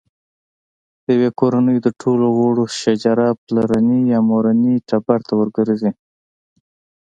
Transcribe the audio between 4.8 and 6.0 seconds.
ټبر ته ورګرځي.